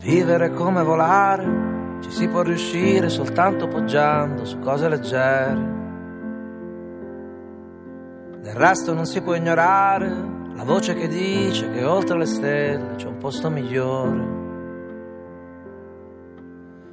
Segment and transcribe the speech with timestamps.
[0.00, 5.78] Vivere come volare, ci si può riuscire soltanto poggiando su cose leggere.
[8.40, 10.08] Del resto non si può ignorare
[10.54, 14.38] la voce che dice che oltre le stelle c'è un posto migliore.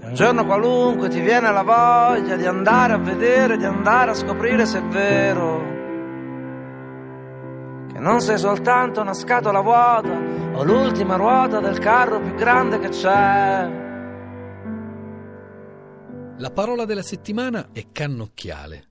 [0.00, 4.14] E un giorno qualunque ti viene la voglia di andare a vedere, di andare a
[4.14, 5.78] scoprire se è vero
[8.00, 10.08] non sei soltanto una scatola vuota
[10.60, 13.88] o l'ultima ruota del carro più grande che c'è.
[16.36, 18.89] La parola della settimana è cannocchiale.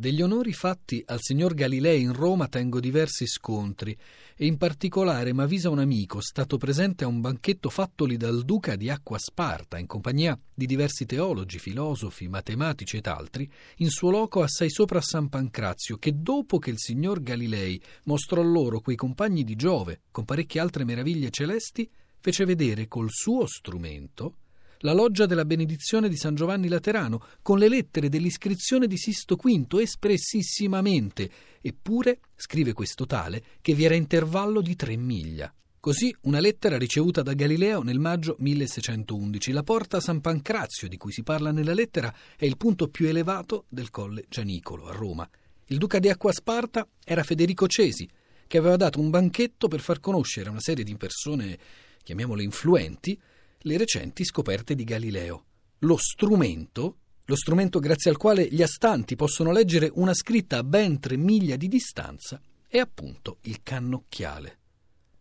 [0.00, 3.98] Degli onori fatti al signor Galilei in Roma tengo diversi scontri
[4.36, 8.90] e in particolare m'avvisa un amico stato presente a un banchetto fattoli dal duca di
[8.90, 14.70] Acqua Sparta in compagnia di diversi teologi, filosofi, matematici ed altri, in suo loco assai
[14.70, 20.02] sopra San Pancrazio, che dopo che il signor Galilei mostrò loro quei compagni di Giove
[20.12, 21.90] con parecchie altre meraviglie celesti,
[22.20, 24.34] fece vedere col suo strumento
[24.78, 29.78] la loggia della benedizione di San Giovanni Laterano, con le lettere dell'iscrizione di Sisto V
[29.80, 35.52] espressissimamente, eppure, scrive questo tale, che vi era intervallo di tre miglia.
[35.80, 39.52] Così una lettera ricevuta da Galileo nel maggio 1611.
[39.52, 43.64] La porta San Pancrazio, di cui si parla nella lettera, è il punto più elevato
[43.68, 45.28] del colle Gianicolo, a Roma.
[45.66, 48.08] Il duca di Acquasparta era Federico Cesi,
[48.46, 51.58] che aveva dato un banchetto per far conoscere a una serie di persone,
[52.02, 53.18] chiamiamole influenti,
[53.60, 55.44] le recenti scoperte di Galileo.
[55.80, 61.00] Lo strumento, lo strumento grazie al quale gli astanti possono leggere una scritta a ben
[61.00, 64.58] tre miglia di distanza, è appunto il cannocchiale.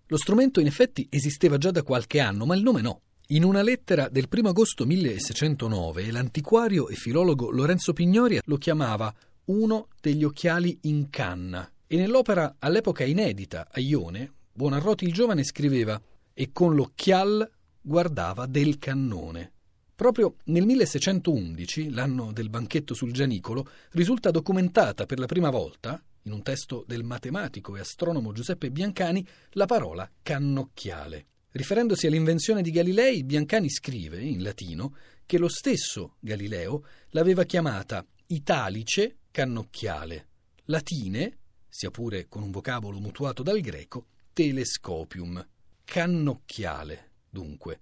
[0.08, 3.02] Lo strumento in effetti esisteva già da qualche anno, ma il nome no.
[3.28, 9.14] In una lettera del 1 agosto 1609 l'antiquario e filologo Lorenzo Pignori lo chiamava
[9.46, 16.02] uno degli occhiali in canna e nell'opera all'epoca inedita a Ione, Buonarroti il giovane scriveva
[16.34, 17.48] e con l'occhial
[17.88, 19.54] guardava del cannone.
[19.96, 26.34] Proprio nel 1611, l'anno del banchetto sul Gianicolo, risulta documentata per la prima volta, in
[26.34, 31.28] un testo del matematico e astronomo Giuseppe Biancani, la parola cannocchiale.
[31.52, 34.94] Riferendosi all'invenzione di Galilei, Biancani scrive, in latino,
[35.26, 40.28] che lo stesso Galileo l'aveva chiamata italice cannocchiale,
[40.66, 41.38] latine,
[41.70, 45.44] sia pure con un vocabolo mutuato dal greco, telescopium,
[45.86, 47.12] cannocchiale.
[47.30, 47.80] Dunque,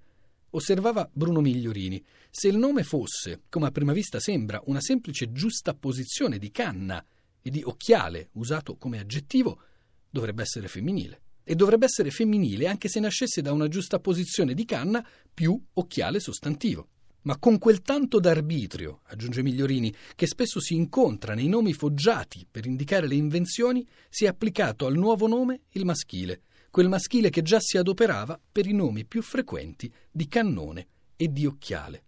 [0.51, 6.37] osservava Bruno Migliorini, se il nome fosse, come a prima vista sembra, una semplice giustapposizione
[6.37, 7.03] di canna
[7.41, 9.61] e di occhiale usato come aggettivo,
[10.09, 11.21] dovrebbe essere femminile.
[11.43, 16.87] E dovrebbe essere femminile anche se nascesse da una giustapposizione di canna più occhiale sostantivo.
[17.25, 22.65] Ma con quel tanto d'arbitrio, aggiunge Migliorini, che spesso si incontra nei nomi foggiati per
[22.65, 26.41] indicare le invenzioni, si è applicato al nuovo nome il maschile,
[26.75, 31.45] quel maschile che già si adoperava per i nomi più frequenti di cannone e di
[31.45, 32.03] occhiale.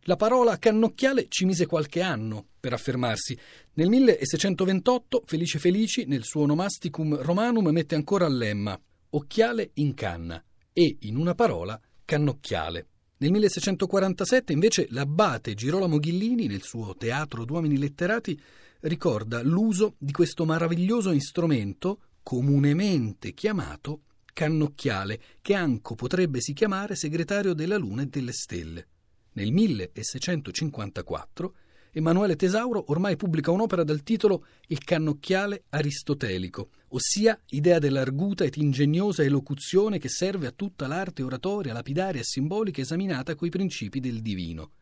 [0.00, 3.34] La parola cannocchiale ci mise qualche anno per affermarsi.
[3.72, 8.78] Nel 1628 Felice Felici, nel suo Nomasticum Romanum, mette ancora a lemma
[9.08, 12.88] occhiale in canna e, in una parola, cannocchiale.
[13.16, 18.38] Nel 1647 invece l'abate Girolamo Ghillini, nel suo Teatro d'uomini letterati,
[18.80, 24.02] ricorda l'uso di questo meraviglioso strumento comunemente chiamato
[24.34, 28.86] cannocchiale, che anco potrebbe si chiamare segretario della Luna e delle Stelle.
[29.32, 31.54] Nel 1654
[31.90, 39.22] Emanuele Tesauro ormai pubblica un'opera dal titolo Il cannocchiale aristotelico, ossia idea dell'arguta ed ingegnosa
[39.22, 44.72] elocuzione che serve a tutta l'arte oratoria, lapidaria e simbolica esaminata coi principi del divino,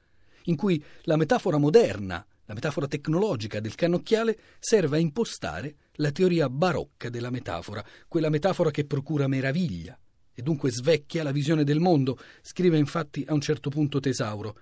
[0.46, 6.48] in cui la metafora moderna la metafora tecnologica del cannocchiale serve a impostare la teoria
[6.48, 9.98] barocca della metafora, quella metafora che procura meraviglia
[10.38, 14.58] e dunque svecchia la visione del mondo, scrive infatti a un certo punto Tesauro,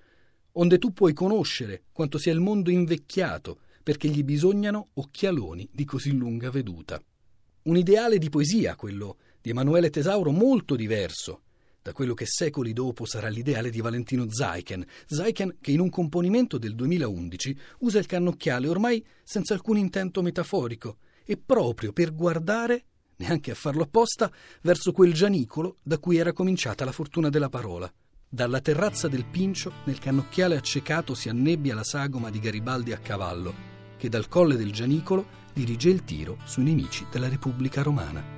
[0.52, 6.12] onde tu puoi conoscere quanto sia il mondo invecchiato, perché gli bisognano occhialoni di così
[6.12, 7.02] lunga veduta.
[7.62, 11.42] Un ideale di poesia, quello di Emanuele Tesauro, molto diverso
[11.84, 16.56] da quello che secoli dopo sarà l'ideale di Valentino Zaiken, Zaiken che in un componimento
[16.56, 22.84] del 2011 usa il cannocchiale ormai senza alcun intento metaforico e proprio per guardare,
[23.16, 24.32] neanche a farlo apposta,
[24.62, 27.92] verso quel gianicolo da cui era cominciata la fortuna della parola.
[28.26, 33.54] Dalla terrazza del Pincio, nel cannocchiale accecato si annebbia la sagoma di Garibaldi a cavallo,
[33.98, 38.33] che dal colle del Gianicolo dirige il tiro sui nemici della Repubblica Romana.